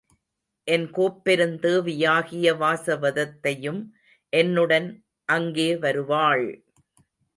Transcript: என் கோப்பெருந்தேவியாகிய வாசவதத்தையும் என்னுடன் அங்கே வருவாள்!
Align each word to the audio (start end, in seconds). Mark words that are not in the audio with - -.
என் 0.67 0.85
கோப்பெருந்தேவியாகிய 0.91 2.53
வாசவதத்தையும் 2.55 3.81
என்னுடன் 4.33 4.89
அங்கே 5.29 5.75
வருவாள்! 5.77 6.47